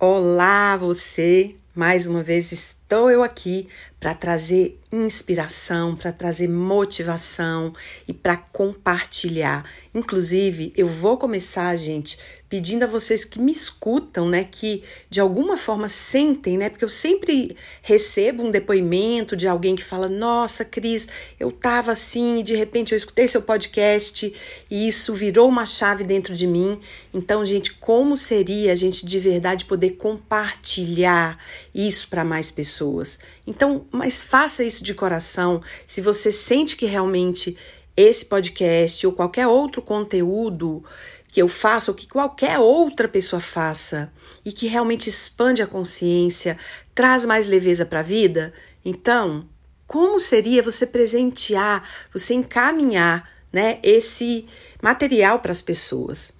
Olá, 0.00 0.76
você! 0.76 1.56
Mais 1.74 2.06
uma 2.06 2.22
vez 2.22 2.52
estou 2.52 3.10
eu 3.10 3.20
aqui 3.20 3.68
para 4.00 4.14
trazer 4.14 4.78
inspiração, 4.92 5.94
para 5.94 6.12
trazer 6.12 6.48
motivação 6.48 7.72
e 8.06 8.12
para 8.12 8.36
compartilhar. 8.36 9.64
Inclusive, 9.94 10.72
eu 10.76 10.86
vou 10.86 11.18
começar, 11.18 11.74
gente, 11.76 12.18
pedindo 12.48 12.84
a 12.84 12.86
vocês 12.86 13.24
que 13.24 13.38
me 13.38 13.52
escutam, 13.52 14.28
né, 14.28 14.46
que 14.50 14.82
de 15.10 15.20
alguma 15.20 15.56
forma 15.56 15.88
sentem, 15.88 16.56
né, 16.56 16.70
porque 16.70 16.84
eu 16.84 16.88
sempre 16.88 17.56
recebo 17.82 18.42
um 18.42 18.50
depoimento 18.50 19.36
de 19.36 19.46
alguém 19.46 19.74
que 19.74 19.84
fala: 19.84 20.08
"Nossa, 20.08 20.64
Cris, 20.64 21.08
eu 21.38 21.50
tava 21.50 21.92
assim 21.92 22.38
e 22.38 22.42
de 22.42 22.54
repente 22.54 22.92
eu 22.92 22.98
escutei 22.98 23.28
seu 23.28 23.42
podcast 23.42 24.32
e 24.70 24.88
isso 24.88 25.12
virou 25.14 25.48
uma 25.48 25.66
chave 25.66 26.04
dentro 26.04 26.34
de 26.34 26.46
mim". 26.46 26.80
Então, 27.12 27.44
gente, 27.44 27.74
como 27.74 28.16
seria 28.16 28.72
a 28.72 28.76
gente 28.76 29.04
de 29.04 29.18
verdade 29.18 29.64
poder 29.64 29.90
compartilhar 29.92 31.38
isso 31.74 32.08
para 32.08 32.24
mais 32.24 32.50
pessoas? 32.50 33.18
Então, 33.48 33.86
mas 33.90 34.22
faça 34.22 34.62
isso 34.62 34.84
de 34.84 34.92
coração. 34.92 35.62
Se 35.86 36.02
você 36.02 36.30
sente 36.30 36.76
que 36.76 36.84
realmente 36.84 37.56
esse 37.96 38.26
podcast 38.26 39.06
ou 39.06 39.12
qualquer 39.14 39.46
outro 39.46 39.80
conteúdo 39.80 40.84
que 41.28 41.40
eu 41.40 41.48
faça 41.48 41.90
ou 41.90 41.96
que 41.96 42.06
qualquer 42.06 42.58
outra 42.58 43.08
pessoa 43.08 43.40
faça 43.40 44.12
e 44.44 44.52
que 44.52 44.66
realmente 44.66 45.08
expande 45.08 45.62
a 45.62 45.66
consciência, 45.66 46.58
traz 46.94 47.24
mais 47.24 47.46
leveza 47.46 47.86
para 47.86 48.00
a 48.00 48.02
vida, 48.02 48.52
então, 48.84 49.48
como 49.86 50.20
seria 50.20 50.62
você 50.62 50.86
presentear, 50.86 51.88
você 52.12 52.34
encaminhar, 52.34 53.30
né, 53.50 53.78
esse 53.82 54.46
material 54.82 55.40
para 55.40 55.52
as 55.52 55.62
pessoas? 55.62 56.34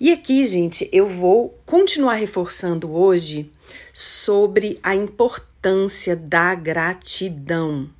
E 0.00 0.12
aqui, 0.12 0.44
gente, 0.46 0.88
eu 0.92 1.06
vou 1.06 1.56
continuar 1.64 2.14
reforçando 2.14 2.92
hoje 2.92 3.48
sobre 3.92 4.80
a 4.82 4.94
importância 4.94 5.47
da 6.16 6.54
gratidão. 6.54 7.90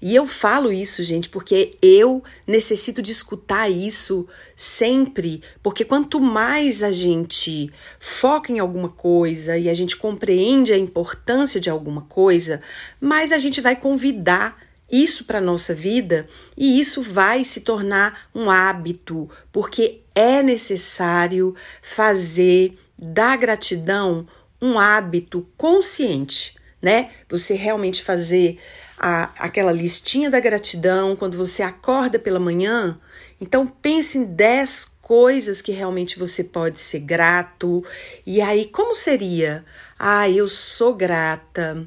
E 0.00 0.14
eu 0.14 0.26
falo 0.26 0.72
isso, 0.72 1.02
gente, 1.02 1.28
porque 1.28 1.76
eu 1.82 2.22
necessito 2.46 3.02
de 3.02 3.12
escutar 3.12 3.68
isso 3.68 4.26
sempre, 4.56 5.42
porque 5.62 5.84
quanto 5.84 6.20
mais 6.20 6.82
a 6.82 6.92
gente 6.92 7.72
foca 7.98 8.52
em 8.52 8.58
alguma 8.58 8.88
coisa 8.88 9.56
e 9.58 9.68
a 9.68 9.74
gente 9.74 9.96
compreende 9.96 10.72
a 10.72 10.78
importância 10.78 11.60
de 11.60 11.70
alguma 11.70 12.02
coisa, 12.02 12.60
mais 13.00 13.32
a 13.32 13.38
gente 13.38 13.60
vai 13.60 13.76
convidar 13.76 14.62
isso 14.90 15.24
para 15.24 15.40
nossa 15.40 15.74
vida 15.74 16.28
e 16.56 16.78
isso 16.78 17.02
vai 17.02 17.44
se 17.44 17.60
tornar 17.60 18.28
um 18.34 18.50
hábito, 18.50 19.28
porque 19.50 20.02
é 20.14 20.42
necessário 20.42 21.54
fazer 21.82 22.78
da 22.96 23.34
gratidão 23.34 24.26
um 24.60 24.78
hábito 24.78 25.46
consciente, 25.56 26.54
né? 26.84 27.08
Você 27.30 27.54
realmente 27.54 28.02
fazer 28.02 28.58
a, 28.98 29.30
aquela 29.38 29.72
listinha 29.72 30.28
da 30.28 30.38
gratidão 30.38 31.16
quando 31.16 31.38
você 31.38 31.62
acorda 31.62 32.18
pela 32.18 32.38
manhã. 32.38 33.00
Então 33.40 33.66
pense 33.66 34.18
em 34.18 34.24
10 34.24 34.98
coisas 35.00 35.62
que 35.62 35.72
realmente 35.72 36.18
você 36.18 36.44
pode 36.44 36.78
ser 36.78 37.00
grato. 37.00 37.82
E 38.26 38.42
aí, 38.42 38.66
como 38.66 38.94
seria? 38.94 39.64
Ah, 39.98 40.28
eu 40.28 40.46
sou 40.46 40.94
grata. 40.94 41.86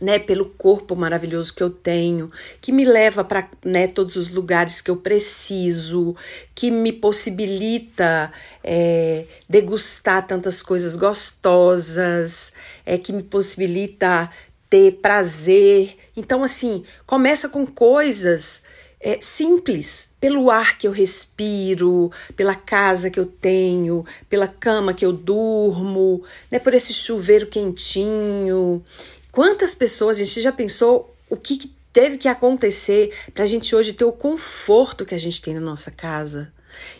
Né, 0.00 0.18
pelo 0.18 0.46
corpo 0.46 0.96
maravilhoso 0.96 1.52
que 1.52 1.62
eu 1.62 1.68
tenho, 1.68 2.30
que 2.58 2.72
me 2.72 2.86
leva 2.86 3.22
para 3.22 3.50
né, 3.62 3.86
todos 3.86 4.16
os 4.16 4.30
lugares 4.30 4.80
que 4.80 4.90
eu 4.90 4.96
preciso, 4.96 6.16
que 6.54 6.70
me 6.70 6.90
possibilita 6.90 8.32
é, 8.64 9.26
degustar 9.46 10.26
tantas 10.26 10.62
coisas 10.62 10.96
gostosas, 10.96 12.54
é, 12.86 12.96
que 12.96 13.12
me 13.12 13.22
possibilita 13.22 14.30
ter 14.70 14.92
prazer. 15.02 15.98
Então, 16.16 16.42
assim, 16.42 16.82
começa 17.04 17.46
com 17.46 17.66
coisas 17.66 18.62
é, 19.00 19.18
simples, 19.20 20.10
pelo 20.20 20.50
ar 20.50 20.76
que 20.76 20.86
eu 20.86 20.92
respiro, 20.92 22.12
pela 22.36 22.54
casa 22.54 23.10
que 23.10 23.18
eu 23.18 23.24
tenho, 23.24 24.04
pela 24.28 24.46
cama 24.46 24.92
que 24.92 25.04
eu 25.04 25.12
durmo, 25.12 26.22
né, 26.50 26.58
por 26.58 26.74
esse 26.74 26.92
chuveiro 26.92 27.46
quentinho. 27.46 28.84
Quantas 29.32 29.74
pessoas, 29.74 30.16
a 30.16 30.24
gente 30.24 30.40
já 30.40 30.52
pensou 30.52 31.14
o 31.28 31.36
que, 31.36 31.56
que 31.56 31.74
teve 31.92 32.18
que 32.18 32.28
acontecer 32.28 33.12
para 33.32 33.44
a 33.44 33.46
gente 33.46 33.74
hoje 33.74 33.92
ter 33.92 34.04
o 34.04 34.12
conforto 34.12 35.04
que 35.04 35.14
a 35.14 35.18
gente 35.18 35.40
tem 35.40 35.54
na 35.54 35.60
nossa 35.60 35.90
casa? 35.90 36.52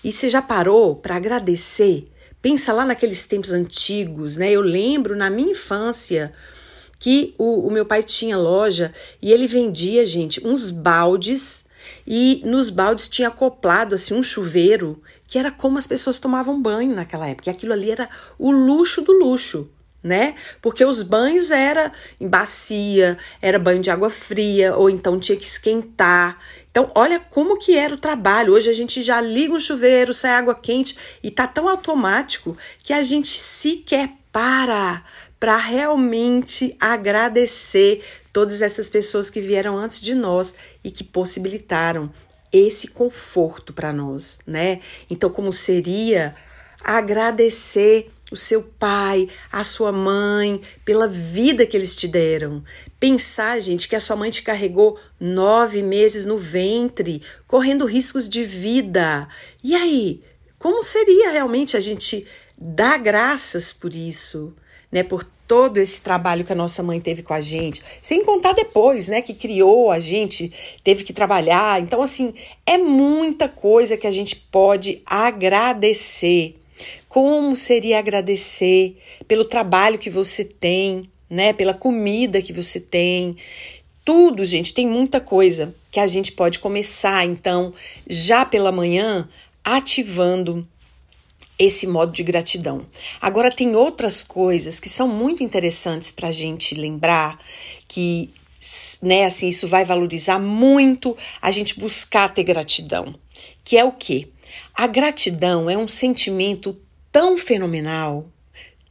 E 0.03 0.13
você 0.13 0.29
já 0.29 0.41
parou 0.41 0.95
para 0.95 1.17
agradecer? 1.17 2.09
Pensa 2.41 2.73
lá 2.73 2.85
naqueles 2.85 3.27
tempos 3.27 3.53
antigos, 3.53 4.37
né? 4.37 4.51
Eu 4.51 4.61
lembro 4.61 5.17
na 5.17 5.29
minha 5.29 5.53
infância 5.53 6.33
que 6.99 7.35
o, 7.39 7.67
o 7.67 7.71
meu 7.71 7.85
pai 7.85 8.03
tinha 8.03 8.37
loja 8.37 8.93
e 9.21 9.33
ele 9.33 9.47
vendia, 9.47 10.07
gente, 10.07 10.47
uns 10.47 10.71
baldes 10.71 11.65
e 12.07 12.43
nos 12.45 12.71
baldes 12.71 13.09
tinha 13.09 13.29
acoplado 13.29 13.95
assim 13.95 14.15
um 14.15 14.23
chuveiro 14.23 15.03
que 15.27 15.39
era 15.39 15.51
como 15.51 15.79
as 15.79 15.87
pessoas 15.87 16.19
tomavam 16.19 16.61
banho 16.61 16.95
naquela 16.95 17.29
época. 17.29 17.49
E 17.49 17.53
aquilo 17.53 17.73
ali 17.73 17.91
era 17.91 18.09
o 18.39 18.51
luxo 18.51 19.01
do 19.03 19.13
luxo, 19.13 19.69
né? 20.03 20.35
Porque 20.63 20.85
os 20.85 21.03
banhos 21.03 21.51
era 21.51 21.93
em 22.21 22.29
bacia, 22.29 23.19
era 23.41 23.59
banho 23.59 23.83
de 23.83 23.91
água 23.91 24.11
fria 24.11 24.75
ou 24.77 24.89
então 24.89 25.19
tinha 25.19 25.37
que 25.37 25.45
esquentar. 25.47 26.39
Então, 26.71 26.91
olha 26.95 27.19
como 27.19 27.59
que 27.59 27.77
era 27.77 27.95
o 27.95 27.99
trabalho. 27.99 28.55
Hoje 28.55 28.71
a 28.71 28.75
gente 28.75 29.03
já 29.03 29.21
liga 29.21 29.55
o 29.55 29.61
chuveiro, 29.61 30.15
sai 30.15 30.33
água 30.33 30.55
quente 30.55 30.97
e 31.23 31.31
tá 31.31 31.47
tão 31.47 31.69
automático 31.69 32.57
que 32.83 32.93
a 32.93 33.03
gente 33.03 33.29
sequer 33.29 34.11
para 34.33 35.05
para 35.39 35.57
realmente 35.57 36.77
agradecer 36.79 38.05
todas 38.31 38.61
essas 38.61 38.91
pessoas 38.91 39.31
que 39.31 39.41
vieram 39.41 39.77
antes 39.77 40.03
de 40.03 40.15
nós 40.15 40.55
e 40.85 40.91
que 40.91 41.03
possibilitaram 41.03 42.13
esse 42.53 42.89
conforto 42.89 43.73
para 43.73 43.91
nós, 43.91 44.39
né? 44.47 44.81
Então, 45.09 45.31
como 45.31 45.51
seria 45.51 46.37
agradecer 46.85 48.11
o 48.31 48.37
seu 48.37 48.63
pai, 48.63 49.29
a 49.51 49.65
sua 49.65 49.93
mãe, 49.93 50.61
pela 50.85 51.09
vida 51.09 51.67
que 51.67 51.77
eles 51.77 51.97
te 51.97 52.07
deram. 52.07 52.63
Pensar, 52.99 53.59
gente, 53.61 53.89
que 53.89 53.97
a 53.97 54.01
sua 54.01 54.17
mãe 54.17 54.31
te 54.31 54.43
carregou 54.43 54.99
nove 55.19 55.83
meses 55.83 56.25
no 56.25 56.37
ventre, 56.37 57.23
correndo 57.47 57.87
riscos 57.87 58.29
de 58.29 58.45
vida. 58.45 59.29
E 59.63 59.75
aí, 59.75 60.23
como 60.59 60.83
seria 60.83 61.31
realmente 61.31 61.77
a 61.77 61.81
gente 61.81 62.27
dar 62.57 62.99
graças 62.99 63.73
por 63.73 63.95
isso? 63.95 64.55
né, 64.91 65.03
por 65.03 65.25
todo 65.47 65.79
esse 65.79 66.01
trabalho 66.01 66.45
que 66.45 66.53
a 66.53 66.57
nossa 66.57 66.83
mãe 66.83 67.01
teve 67.01 67.23
com 67.23 67.35
a 67.35 67.41
gente, 67.41 67.83
sem 68.01 68.25
contar 68.25 68.53
depois, 68.53 69.09
né, 69.09 69.23
que 69.23 69.35
criou 69.35 69.91
a 69.91 69.99
gente, 69.99 70.53
teve 70.83 71.05
que 71.05 71.13
trabalhar. 71.13 71.81
Então, 71.81 72.03
assim, 72.03 72.35
é 72.67 72.79
muita 72.79 73.49
coisa 73.49 73.97
que 73.97 74.07
a 74.07 74.11
gente 74.11 74.37
pode 74.37 75.03
agradecer. 75.05 76.60
Como 77.09 77.57
seria 77.57 77.99
agradecer 77.99 78.97
pelo 79.27 79.45
trabalho 79.45 79.99
que 79.99 80.11
você 80.11 80.45
tem, 80.45 81.11
né, 81.29 81.53
pela 81.53 81.75
comida 81.75 82.43
que 82.43 82.53
você 82.53 82.81
tem? 82.81 83.37
Tudo, 84.05 84.45
gente, 84.45 84.75
tem 84.75 84.87
muita 84.87 85.21
coisa 85.21 85.75
que 85.91 86.01
a 86.01 86.07
gente 86.07 86.33
pode 86.33 86.59
começar, 86.59 87.25
então, 87.25 87.73
já 88.09 88.45
pela 88.45 88.73
manhã, 88.73 89.29
ativando 89.65 90.67
esse 91.59 91.87
modo 91.87 92.11
de 92.11 92.23
gratidão. 92.23 92.87
Agora, 93.21 93.51
tem 93.51 93.77
outras 93.77 94.23
coisas 94.23 94.81
que 94.81 94.89
são 94.89 95.07
muito 95.07 95.43
interessantes 95.43 96.11
para 96.11 96.29
a 96.29 96.33
gente 96.33 96.75
lembrar 96.75 97.39
que, 97.87 98.31
né, 99.03 99.27
assim, 99.27 99.49
isso 99.49 99.69
vai 99.69 99.85
valorizar 99.85 100.39
muito 100.39 101.15
a 101.43 101.51
gente 101.51 101.79
buscar 101.79 102.33
ter 102.33 102.45
gratidão. 102.45 103.15
Que 103.63 103.77
é 103.77 103.85
o 103.85 103.93
quê? 103.93 104.29
A 104.81 104.87
gratidão 104.87 105.69
é 105.69 105.77
um 105.77 105.87
sentimento 105.87 106.75
tão 107.13 107.37
fenomenal, 107.37 108.31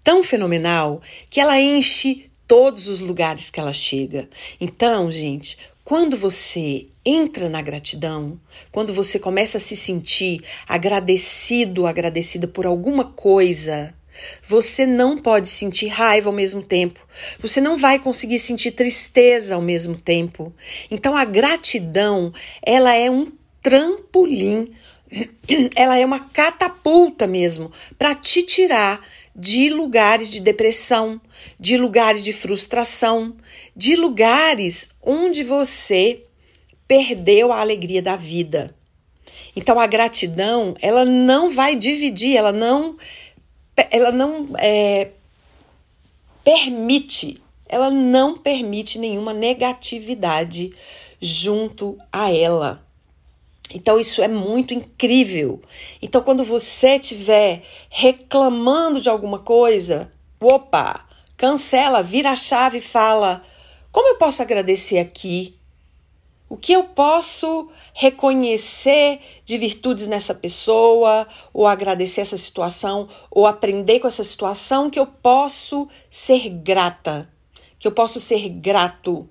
tão 0.03 0.23
fenomenal, 0.23 1.01
que 1.31 1.41
ela 1.41 1.59
enche 1.59 2.29
todos 2.47 2.87
os 2.87 3.01
lugares 3.01 3.49
que 3.49 3.59
ela 3.59 3.73
chega. 3.73 4.29
Então, 4.61 5.09
gente, 5.09 5.57
quando 5.83 6.15
você 6.15 6.85
entra 7.03 7.49
na 7.49 7.59
gratidão, 7.59 8.39
quando 8.71 8.93
você 8.93 9.17
começa 9.17 9.57
a 9.57 9.61
se 9.61 9.75
sentir 9.75 10.43
agradecido, 10.67 11.87
agradecida 11.87 12.47
por 12.47 12.67
alguma 12.67 13.05
coisa, 13.05 13.91
você 14.47 14.85
não 14.85 15.17
pode 15.17 15.49
sentir 15.49 15.87
raiva 15.87 16.29
ao 16.29 16.35
mesmo 16.35 16.61
tempo. 16.61 16.99
Você 17.39 17.59
não 17.59 17.75
vai 17.75 17.97
conseguir 17.97 18.37
sentir 18.37 18.73
tristeza 18.73 19.55
ao 19.55 19.61
mesmo 19.63 19.97
tempo. 19.97 20.53
Então 20.91 21.17
a 21.17 21.25
gratidão, 21.25 22.31
ela 22.61 22.93
é 22.93 23.09
um 23.09 23.25
trampolim, 23.63 24.71
ela 25.75 25.97
é 25.97 26.05
uma 26.05 26.19
catapulta 26.19 27.25
mesmo 27.27 27.71
para 27.97 28.15
te 28.15 28.43
tirar 28.43 29.05
de 29.35 29.69
lugares 29.69 30.29
de 30.29 30.39
depressão, 30.39 31.19
de 31.59 31.77
lugares 31.77 32.23
de 32.23 32.33
frustração, 32.33 33.35
de 33.75 33.95
lugares 33.95 34.93
onde 35.01 35.43
você 35.43 36.23
perdeu 36.87 37.51
a 37.51 37.59
alegria 37.59 38.01
da 38.01 38.15
vida. 38.15 38.75
Então 39.55 39.79
a 39.79 39.87
gratidão, 39.87 40.75
ela 40.81 41.05
não 41.05 41.49
vai 41.49 41.75
dividir, 41.75 42.35
ela 42.35 42.51
não, 42.51 42.97
ela 43.91 44.11
não 44.11 44.47
é, 44.57 45.11
permite, 46.43 47.41
ela 47.67 47.89
não 47.89 48.37
permite 48.37 48.99
nenhuma 48.99 49.33
negatividade 49.33 50.73
junto 51.21 51.97
a 52.11 52.31
ela. 52.31 52.88
Então 53.73 53.99
isso 53.99 54.21
é 54.21 54.27
muito 54.27 54.73
incrível. 54.73 55.61
Então 56.01 56.21
quando 56.21 56.43
você 56.43 56.95
estiver 56.95 57.63
reclamando 57.89 58.99
de 58.99 59.09
alguma 59.09 59.39
coisa, 59.39 60.11
opa, 60.39 61.05
cancela, 61.37 62.01
vira 62.01 62.31
a 62.31 62.35
chave 62.35 62.79
e 62.79 62.81
fala: 62.81 63.43
como 63.91 64.09
eu 64.09 64.15
posso 64.17 64.41
agradecer 64.41 64.99
aqui? 64.99 65.55
O 66.47 66.57
que 66.57 66.73
eu 66.73 66.83
posso 66.83 67.69
reconhecer 67.93 69.19
de 69.45 69.55
virtudes 69.57 70.07
nessa 70.07 70.33
pessoa, 70.33 71.27
ou 71.53 71.67
agradecer 71.67 72.21
essa 72.21 72.37
situação, 72.37 73.07
ou 73.29 73.45
aprender 73.45 73.99
com 73.99 74.07
essa 74.07 74.23
situação 74.23 74.89
que 74.89 74.99
eu 74.99 75.05
posso 75.05 75.87
ser 76.09 76.49
grata, 76.49 77.29
que 77.77 77.87
eu 77.87 77.91
posso 77.91 78.19
ser 78.19 78.49
grato 78.49 79.29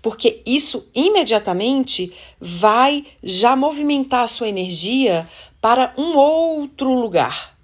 porque 0.00 0.42
isso 0.44 0.88
imediatamente 0.94 2.12
vai 2.40 3.06
já 3.22 3.54
movimentar 3.56 4.22
a 4.22 4.28
sua 4.28 4.48
energia 4.48 5.28
para 5.60 5.94
um 5.96 6.16
outro 6.16 6.92
lugar. 6.92 7.56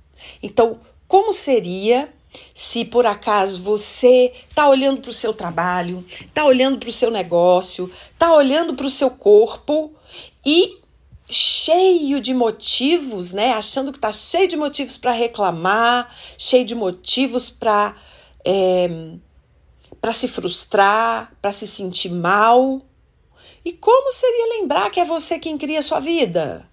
Então, 0.43 0.81
como 1.06 1.32
seria 1.32 2.12
se 2.55 2.84
por 2.84 3.06
acaso 3.06 3.62
você 3.62 4.32
está 4.49 4.69
olhando 4.69 5.00
para 5.00 5.10
o 5.10 5.14
seu 5.14 5.32
trabalho, 5.32 6.05
está 6.20 6.44
olhando 6.44 6.78
para 6.78 6.88
o 6.88 6.93
seu 6.93 7.10
negócio, 7.10 7.93
está 8.12 8.32
olhando 8.32 8.75
para 8.75 8.87
o 8.87 8.90
seu 8.90 9.11
corpo 9.11 9.93
e 10.44 10.78
cheio 11.31 12.20
de 12.20 12.32
motivos, 12.32 13.32
né? 13.32 13.52
Achando 13.52 13.93
que 13.93 13.99
está 13.99 14.12
cheio 14.12 14.49
de 14.49 14.56
motivos 14.56 14.96
para 14.96 15.12
reclamar, 15.12 16.14
cheio 16.38 16.64
de 16.64 16.75
motivos 16.75 17.50
para 17.50 17.96
é, 18.44 18.88
para 20.00 20.12
se 20.12 20.29
frustrar, 20.29 21.33
para 21.41 21.53
se 21.53 21.67
sentir 21.67 22.11
mal. 22.11 22.83
E 23.65 23.73
como 23.73 24.12
seria 24.12 24.59
lembrar 24.59 24.91
que 24.91 25.00
é 25.00 25.05
você 25.05 25.39
quem 25.39 25.59
cria 25.59 25.81
a 25.81 25.83
sua 25.83 26.00
vida? 26.00 26.69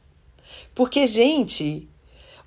Porque, 0.74 1.08
gente, 1.08 1.90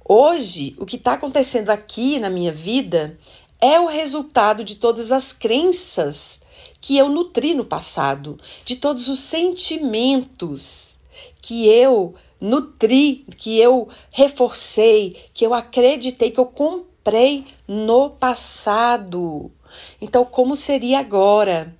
hoje 0.05 0.75
o 0.79 0.87
que 0.87 0.97
está 0.97 1.15
acontecendo 1.15 1.71
aqui 1.71 2.19
na 2.19 2.31
minha 2.31 2.53
vida 2.53 3.19
é 3.61 3.81
o 3.81 3.87
resultado 3.87 4.63
de 4.63 4.77
todas 4.77 5.11
as 5.11 5.33
crenças 5.33 6.41
que 6.81 6.97
eu 6.97 7.09
nutri 7.09 7.55
no 7.55 7.65
passado, 7.65 8.39
de 8.65 8.77
todos 8.77 9.09
os 9.09 9.21
sentimentos 9.21 10.97
que 11.43 11.67
eu 11.69 12.15
nutri, 12.41 13.25
que 13.37 13.59
eu 13.59 13.89
reforcei, 14.11 15.17
que 15.35 15.45
eu 15.45 15.55
acreditei, 15.55 16.31
que 16.31 16.39
eu 16.39 16.47
comprei 16.47 17.47
no 17.67 18.11
passado. 18.11 19.51
Então, 20.01 20.25
como 20.25 20.57
seria 20.57 21.01
agora? 21.01 21.75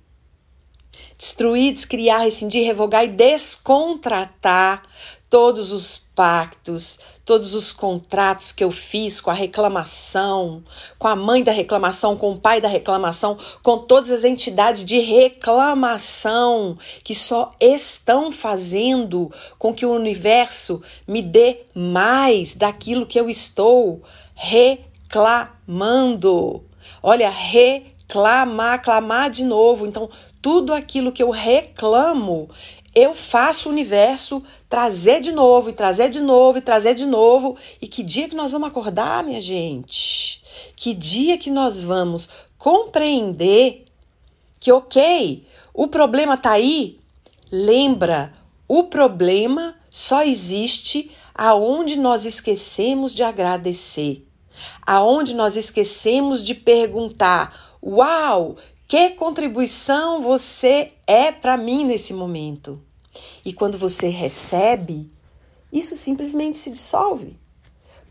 Destruir, 1.17 1.73
descriar, 1.73 2.21
rescindir, 2.21 2.65
revogar 2.65 3.03
e 3.03 3.09
descontratar 3.09 4.83
todos 5.29 5.71
os 5.71 5.97
pactos, 6.15 6.99
todos 7.23 7.53
os 7.53 7.71
contratos 7.71 8.51
que 8.51 8.63
eu 8.63 8.71
fiz 8.71 9.21
com 9.21 9.29
a 9.29 9.33
reclamação, 9.35 10.63
com 10.97 11.07
a 11.07 11.15
mãe 11.15 11.43
da 11.43 11.51
reclamação, 11.51 12.17
com 12.17 12.31
o 12.31 12.39
pai 12.39 12.59
da 12.59 12.67
reclamação, 12.67 13.37
com 13.61 13.77
todas 13.77 14.09
as 14.09 14.23
entidades 14.23 14.83
de 14.83 14.97
reclamação 14.99 16.75
que 17.03 17.13
só 17.13 17.51
estão 17.59 18.31
fazendo 18.31 19.31
com 19.59 19.71
que 19.73 19.85
o 19.85 19.93
universo 19.93 20.81
me 21.07 21.21
dê 21.21 21.59
mais 21.75 22.55
daquilo 22.55 23.05
que 23.05 23.19
eu 23.19 23.29
estou 23.29 24.01
reclamando. 24.33 25.49
Olha, 27.01 27.29
reclamar, 27.29 28.81
clamar 28.81 29.29
de 29.29 29.43
novo. 29.43 29.85
Então, 29.85 30.09
tudo 30.41 30.73
aquilo 30.73 31.11
que 31.11 31.21
eu 31.21 31.29
reclamo, 31.29 32.49
eu 32.95 33.13
faço 33.13 33.69
o 33.69 33.71
universo 33.71 34.43
trazer 34.69 35.21
de 35.21 35.31
novo, 35.31 35.69
e 35.69 35.73
trazer 35.73 36.09
de 36.09 36.21
novo, 36.21 36.57
e 36.57 36.61
trazer 36.61 36.95
de 36.95 37.05
novo. 37.05 37.57
E 37.81 37.87
que 37.87 38.03
dia 38.03 38.27
que 38.27 38.35
nós 38.35 38.51
vamos 38.51 38.69
acordar, 38.69 39.23
minha 39.23 39.41
gente? 39.41 40.41
Que 40.75 40.93
dia 40.93 41.37
que 41.37 41.49
nós 41.49 41.79
vamos 41.79 42.29
compreender 42.57 43.85
que, 44.59 44.71
ok, 44.71 45.45
o 45.73 45.87
problema 45.87 46.37
tá 46.37 46.51
aí? 46.51 46.99
Lembra, 47.51 48.33
o 48.67 48.83
problema 48.83 49.75
só 49.89 50.23
existe 50.23 51.11
aonde 51.33 51.97
nós 51.97 52.25
esquecemos 52.25 53.15
de 53.15 53.23
agradecer 53.23 54.25
aonde 54.85 55.35
nós 55.35 55.55
esquecemos 55.55 56.45
de 56.45 56.55
perguntar: 56.55 57.77
"Uau, 57.83 58.57
que 58.87 59.11
contribuição 59.11 60.21
você 60.21 60.93
é 61.07 61.31
para 61.31 61.57
mim 61.57 61.85
nesse 61.85 62.13
momento?" 62.13 62.81
E 63.43 63.53
quando 63.53 63.77
você 63.77 64.07
recebe, 64.07 65.09
isso 65.71 65.95
simplesmente 65.95 66.57
se 66.57 66.71
dissolve. 66.71 67.37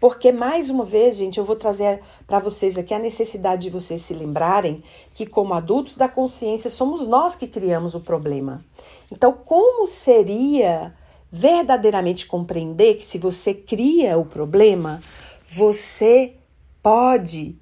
Porque, 0.00 0.30
mais 0.30 0.70
uma 0.70 0.84
vez, 0.84 1.16
gente, 1.16 1.38
eu 1.38 1.44
vou 1.44 1.56
trazer 1.56 2.00
para 2.26 2.38
vocês 2.38 2.78
aqui 2.78 2.94
a 2.94 2.98
necessidade 3.00 3.62
de 3.62 3.70
vocês 3.70 4.00
se 4.00 4.14
lembrarem 4.14 4.82
que, 5.12 5.26
como 5.26 5.54
adultos 5.54 5.96
da 5.96 6.08
consciência, 6.08 6.70
somos 6.70 7.04
nós 7.04 7.34
que 7.34 7.48
criamos 7.48 7.96
o 7.96 8.00
problema. 8.00 8.64
Então, 9.10 9.32
como 9.32 9.88
seria 9.88 10.94
verdadeiramente 11.32 12.26
compreender 12.26 12.94
que, 12.94 13.04
se 13.04 13.18
você 13.18 13.52
cria 13.52 14.16
o 14.16 14.24
problema, 14.24 15.02
você 15.50 16.34
pode, 16.88 17.54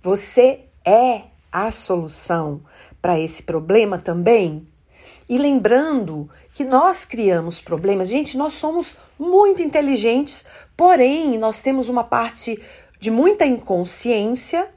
você 0.00 0.66
é 0.84 1.22
a 1.50 1.72
solução 1.72 2.60
para 3.02 3.18
esse 3.18 3.42
problema 3.42 3.98
também. 3.98 4.64
E 5.28 5.36
lembrando 5.36 6.30
que 6.54 6.62
nós 6.62 7.04
criamos 7.04 7.60
problemas, 7.60 8.08
gente, 8.08 8.38
nós 8.38 8.52
somos 8.52 8.96
muito 9.18 9.60
inteligentes, 9.60 10.44
porém 10.76 11.36
nós 11.36 11.60
temos 11.60 11.88
uma 11.88 12.04
parte 12.04 12.62
de 13.00 13.10
muita 13.10 13.44
inconsciência 13.44 14.70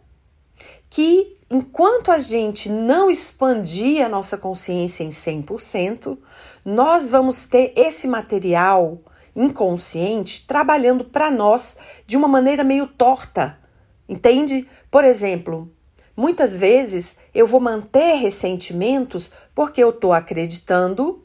que 0.90 1.38
enquanto 1.48 2.12
a 2.12 2.18
gente 2.18 2.70
não 2.70 3.12
expandir 3.12 4.04
a 4.04 4.10
nossa 4.10 4.40
consciência 4.40 5.04
em 5.04 5.10
100%, 5.10 6.18
nós 6.66 7.10
vamos 7.10 7.44
ter 7.44 7.74
esse 7.76 8.08
material 8.08 8.98
inconsciente 9.36 10.48
trabalhando 10.48 11.06
para 11.06 11.30
nós 11.30 11.78
de 12.08 12.18
uma 12.18 12.28
maneira 12.28 12.64
meio 12.64 12.88
torta, 12.88 13.62
Entende? 14.08 14.68
Por 14.92 15.04
exemplo, 15.04 15.72
muitas 16.16 16.58
vezes 16.58 17.18
eu 17.34 17.48
vou 17.48 17.60
manter 17.60 18.16
ressentimentos 18.16 19.32
porque 19.56 19.84
eu 19.84 19.90
estou 19.90 20.14
acreditando 20.14 21.24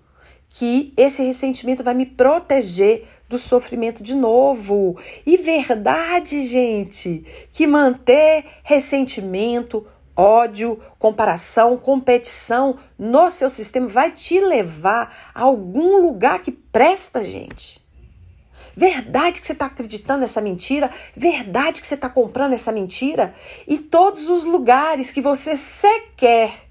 que 0.50 0.93
esse 0.97 1.23
ressentimento 1.23 1.85
vai 1.85 1.95
me 1.95 2.07
proteger 2.07 3.07
do 3.29 3.38
sofrimento 3.38 4.03
de 4.03 4.14
novo. 4.14 4.99
E 5.26 5.37
verdade, 5.37 6.47
gente, 6.47 7.25
que 7.53 7.67
manter 7.67 8.45
ressentimento, 8.62 9.87
ódio, 10.17 10.81
comparação, 10.99 11.76
competição 11.76 12.79
no 12.99 13.31
seu 13.31 13.50
sistema 13.50 13.87
vai 13.87 14.11
te 14.11 14.41
levar 14.41 15.33
a 15.35 15.43
algum 15.43 16.00
lugar 16.00 16.43
que 16.43 16.50
presta, 16.50 17.23
gente. 17.23 17.87
Verdade 18.79 19.41
que 19.41 19.47
você 19.49 19.55
está 19.55 19.67
acreditando 19.67 20.21
nessa 20.21 20.41
mentira? 20.41 20.89
Verdade 21.17 21.81
que 21.81 21.87
você 21.87 21.97
está 21.97 22.09
comprando 22.09 22.53
essa 22.53 22.71
mentira? 22.71 23.35
E 23.67 23.77
todos 23.77 24.29
os 24.29 24.45
lugares 24.45 25.11
que 25.11 25.21
você 25.21 25.57
sequer 25.57 26.69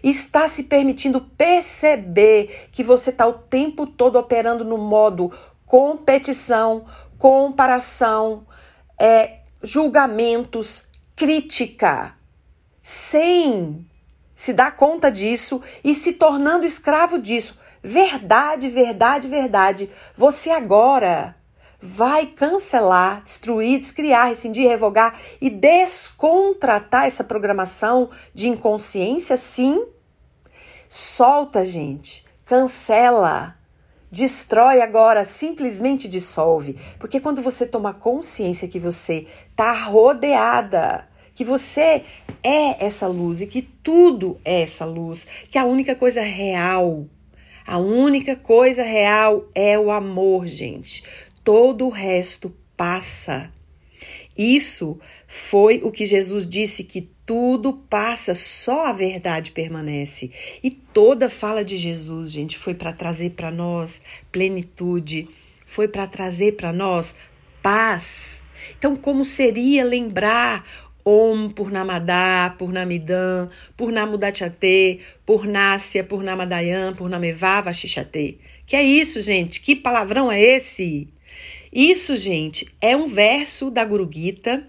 está 0.00 0.48
se 0.48 0.62
permitindo 0.62 1.20
perceber 1.20 2.68
que 2.70 2.84
você 2.84 3.10
está 3.10 3.26
o 3.26 3.32
tempo 3.32 3.84
todo 3.84 4.14
operando 4.14 4.64
no 4.64 4.78
modo 4.78 5.32
competição, 5.66 6.86
comparação, 7.18 8.46
é, 8.96 9.40
julgamentos, 9.60 10.84
crítica, 11.16 12.14
sem 12.80 13.84
se 14.36 14.52
dar 14.52 14.76
conta 14.76 15.10
disso 15.10 15.60
e 15.82 15.96
se 15.96 16.12
tornando 16.12 16.64
escravo 16.64 17.18
disso. 17.18 17.58
Verdade, 17.82 18.68
verdade, 18.68 19.26
verdade. 19.26 19.90
Você 20.16 20.50
agora 20.50 21.39
vai 21.80 22.26
cancelar, 22.26 23.22
destruir, 23.24 23.80
descriar, 23.80 24.28
rescindir, 24.28 24.68
revogar 24.68 25.18
e 25.40 25.48
descontratar 25.48 27.06
essa 27.06 27.24
programação 27.24 28.10
de 28.34 28.48
inconsciência, 28.48 29.36
sim. 29.36 29.86
Solta, 30.88 31.64
gente. 31.64 32.24
Cancela. 32.44 33.56
Destrói 34.10 34.80
agora, 34.82 35.24
simplesmente 35.24 36.08
dissolve. 36.08 36.76
Porque 36.98 37.20
quando 37.20 37.40
você 37.40 37.64
toma 37.64 37.94
consciência 37.94 38.68
que 38.68 38.78
você 38.78 39.26
está 39.50 39.72
rodeada, 39.72 41.08
que 41.32 41.44
você 41.44 42.04
é 42.42 42.84
essa 42.84 43.06
luz 43.06 43.40
e 43.40 43.46
que 43.46 43.62
tudo 43.62 44.38
é 44.44 44.62
essa 44.62 44.84
luz, 44.84 45.26
que 45.48 45.56
a 45.56 45.64
única 45.64 45.94
coisa 45.94 46.22
real, 46.22 47.06
a 47.64 47.78
única 47.78 48.34
coisa 48.34 48.82
real 48.82 49.44
é 49.54 49.78
o 49.78 49.92
amor, 49.92 50.48
gente 50.48 51.04
todo 51.50 51.86
o 51.88 51.90
resto 51.90 52.54
passa. 52.76 53.50
Isso 54.38 55.00
foi 55.26 55.80
o 55.82 55.90
que 55.90 56.06
Jesus 56.06 56.48
disse 56.48 56.84
que 56.84 57.10
tudo 57.26 57.72
passa, 57.72 58.34
só 58.34 58.86
a 58.86 58.92
verdade 58.92 59.50
permanece. 59.50 60.30
E 60.62 60.70
toda 60.70 61.28
fala 61.28 61.64
de 61.64 61.76
Jesus, 61.76 62.30
gente, 62.30 62.56
foi 62.56 62.72
para 62.72 62.92
trazer 62.92 63.30
para 63.30 63.50
nós 63.50 64.00
plenitude, 64.30 65.28
foi 65.66 65.88
para 65.88 66.06
trazer 66.06 66.52
para 66.52 66.72
nós 66.72 67.16
paz. 67.60 68.44
Então, 68.78 68.94
como 68.94 69.24
seria 69.24 69.82
lembrar 69.84 70.64
Om 71.04 71.48
Purnamada, 71.48 72.54
Purnamidam, 72.58 73.50
Purnamudachate, 73.76 75.00
Purnácia, 75.26 76.04
Purnamadayan, 76.04 76.94
Purnameva, 76.94 77.60
Vashishate. 77.60 78.38
Que 78.64 78.76
é 78.76 78.84
isso, 78.84 79.20
gente? 79.20 79.60
Que 79.60 79.74
palavrão 79.74 80.30
é 80.30 80.40
esse? 80.40 81.08
Isso, 81.72 82.16
gente, 82.16 82.66
é 82.80 82.96
um 82.96 83.06
verso 83.06 83.70
da 83.70 83.84
Guru 83.84 84.08
Gita, 84.12 84.66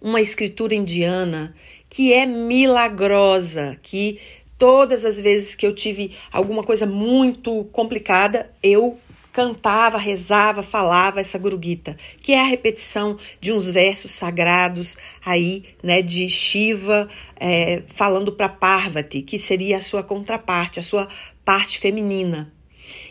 uma 0.00 0.20
escritura 0.20 0.74
indiana 0.74 1.54
que 1.88 2.12
é 2.12 2.24
milagrosa, 2.24 3.78
que 3.82 4.20
todas 4.58 5.04
as 5.04 5.18
vezes 5.18 5.54
que 5.54 5.66
eu 5.66 5.74
tive 5.74 6.14
alguma 6.30 6.62
coisa 6.62 6.86
muito 6.86 7.64
complicada, 7.72 8.50
eu 8.62 8.98
cantava, 9.32 9.96
rezava, 9.96 10.62
falava 10.62 11.20
essa 11.20 11.38
Gurugita, 11.38 11.96
que 12.20 12.32
é 12.32 12.40
a 12.40 12.44
repetição 12.44 13.18
de 13.40 13.52
uns 13.52 13.70
versos 13.70 14.10
sagrados 14.10 14.98
aí, 15.24 15.64
né, 15.82 16.02
de 16.02 16.28
Shiva 16.28 17.08
é, 17.36 17.82
falando 17.86 18.32
para 18.32 18.48
Parvati, 18.48 19.22
que 19.22 19.38
seria 19.38 19.78
a 19.78 19.80
sua 19.80 20.02
contraparte, 20.02 20.80
a 20.80 20.82
sua 20.82 21.08
parte 21.44 21.78
feminina. 21.78 22.52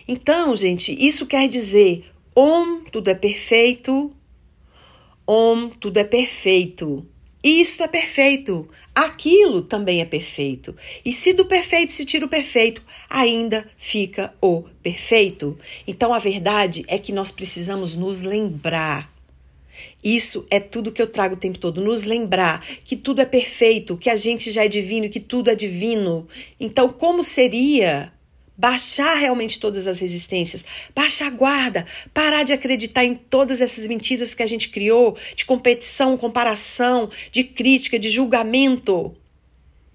Então, 0.07 0.55
gente, 0.55 0.95
isso 1.03 1.25
quer 1.25 1.47
dizer 1.47 2.05
Om, 2.41 2.85
tudo 2.89 3.09
é 3.09 3.15
perfeito. 3.15 4.15
Om, 5.27 5.71
tudo 5.71 5.97
é 5.97 6.05
perfeito. 6.05 7.05
Isto 7.43 7.83
é 7.83 7.87
perfeito. 7.89 8.69
Aquilo 8.95 9.61
também 9.61 9.99
é 9.99 10.05
perfeito. 10.05 10.73
E 11.03 11.11
se 11.11 11.33
do 11.33 11.45
perfeito 11.45 11.91
se 11.91 12.05
tira 12.05 12.25
o 12.25 12.29
perfeito, 12.29 12.81
ainda 13.09 13.69
fica 13.75 14.33
o 14.41 14.63
perfeito. 14.81 15.59
Então 15.85 16.13
a 16.13 16.19
verdade 16.19 16.85
é 16.87 16.97
que 16.97 17.11
nós 17.11 17.29
precisamos 17.29 17.93
nos 17.93 18.21
lembrar. 18.21 19.13
Isso 20.01 20.47
é 20.49 20.61
tudo 20.61 20.93
que 20.93 21.01
eu 21.01 21.07
trago 21.07 21.35
o 21.35 21.39
tempo 21.39 21.59
todo, 21.59 21.81
nos 21.81 22.05
lembrar 22.05 22.65
que 22.85 22.95
tudo 22.95 23.19
é 23.19 23.25
perfeito, 23.25 23.97
que 23.97 24.09
a 24.09 24.15
gente 24.15 24.49
já 24.49 24.63
é 24.63 24.69
divino, 24.69 25.09
que 25.09 25.19
tudo 25.19 25.49
é 25.49 25.55
divino. 25.55 26.25
Então, 26.57 26.87
como 26.87 27.21
seria 27.21 28.13
baixar 28.59 29.13
realmente 29.13 29.57
todas 29.57 29.87
as 29.87 29.99
resistências, 29.99 30.65
baixar 30.93 31.27
a 31.27 31.29
guarda, 31.29 31.85
parar 32.13 32.43
de 32.43 32.51
acreditar 32.51 33.05
em 33.05 33.15
todas 33.15 33.61
essas 33.61 33.87
mentiras 33.87 34.33
que 34.33 34.43
a 34.43 34.45
gente 34.45 34.67
criou, 34.67 35.17
de 35.33 35.45
competição, 35.45 36.17
comparação, 36.17 37.09
de 37.31 37.45
crítica, 37.45 37.97
de 37.97 38.09
julgamento. 38.09 39.15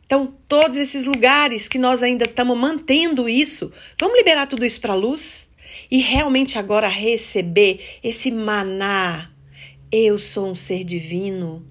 Então, 0.06 0.34
todos 0.48 0.78
esses 0.78 1.04
lugares 1.04 1.68
que 1.68 1.76
nós 1.76 2.02
ainda 2.02 2.24
estamos 2.24 2.56
mantendo 2.56 3.28
isso, 3.28 3.70
vamos 4.00 4.16
liberar 4.16 4.46
tudo 4.46 4.64
isso 4.64 4.80
para 4.80 4.94
a 4.94 4.96
luz 4.96 5.52
e 5.90 6.00
realmente 6.00 6.58
agora 6.58 6.88
receber 6.88 7.98
esse 8.02 8.30
maná. 8.30 9.30
Eu 9.92 10.18
sou 10.18 10.50
um 10.50 10.54
ser 10.54 10.84
divino, 10.84 11.62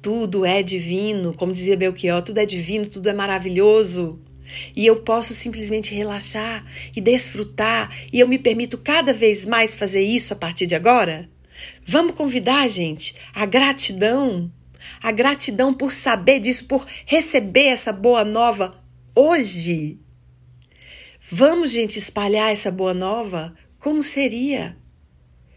tudo 0.00 0.46
é 0.46 0.62
divino, 0.62 1.34
como 1.34 1.52
dizia 1.52 1.76
Belchior, 1.76 2.22
tudo 2.22 2.38
é 2.38 2.46
divino, 2.46 2.86
tudo 2.86 3.10
é 3.10 3.12
maravilhoso. 3.12 4.18
E 4.74 4.86
eu 4.86 4.96
posso 5.02 5.34
simplesmente 5.34 5.94
relaxar 5.94 6.64
e 6.94 7.00
desfrutar, 7.00 7.94
e 8.12 8.20
eu 8.20 8.28
me 8.28 8.38
permito 8.38 8.78
cada 8.78 9.12
vez 9.12 9.44
mais 9.44 9.74
fazer 9.74 10.02
isso 10.02 10.32
a 10.32 10.36
partir 10.36 10.66
de 10.66 10.74
agora? 10.74 11.28
Vamos 11.84 12.14
convidar, 12.14 12.68
gente, 12.68 13.14
a 13.34 13.44
gratidão, 13.44 14.52
a 15.02 15.10
gratidão 15.10 15.74
por 15.74 15.92
saber 15.92 16.40
disso, 16.40 16.66
por 16.66 16.86
receber 17.04 17.66
essa 17.66 17.92
boa 17.92 18.24
nova 18.24 18.82
hoje. 19.14 19.98
Vamos, 21.30 21.70
gente, 21.70 21.98
espalhar 21.98 22.52
essa 22.52 22.70
boa 22.70 22.94
nova? 22.94 23.54
Como 23.78 24.02
seria? 24.02 24.76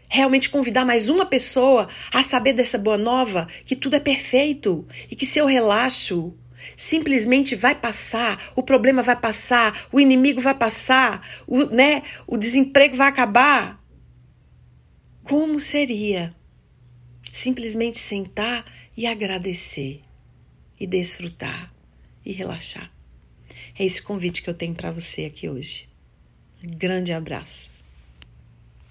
Realmente 0.08 0.50
convidar 0.50 0.84
mais 0.84 1.08
uma 1.08 1.24
pessoa 1.24 1.88
a 2.12 2.22
saber 2.22 2.52
dessa 2.52 2.76
boa 2.76 2.98
nova, 2.98 3.48
que 3.64 3.74
tudo 3.74 3.96
é 3.96 4.00
perfeito 4.00 4.86
e 5.10 5.16
que 5.16 5.24
se 5.24 5.38
eu 5.38 5.46
relaxo, 5.46 6.36
simplesmente 6.76 7.54
vai 7.54 7.74
passar, 7.74 8.52
o 8.54 8.62
problema 8.62 9.02
vai 9.02 9.16
passar, 9.16 9.86
o 9.92 10.00
inimigo 10.00 10.40
vai 10.40 10.54
passar, 10.54 11.26
o, 11.46 11.64
né, 11.66 12.02
o 12.26 12.36
desemprego 12.36 12.96
vai 12.96 13.08
acabar. 13.08 13.82
Como 15.22 15.58
seria 15.58 16.34
simplesmente 17.32 17.98
sentar 17.98 18.64
e 18.96 19.06
agradecer 19.06 20.02
e 20.78 20.86
desfrutar 20.86 21.72
e 22.24 22.32
relaxar? 22.32 22.90
É 23.78 23.84
esse 23.84 24.02
convite 24.02 24.42
que 24.42 24.50
eu 24.50 24.54
tenho 24.54 24.74
para 24.74 24.90
você 24.90 25.24
aqui 25.24 25.48
hoje. 25.48 25.88
Grande 26.62 27.12
abraço. 27.12 27.71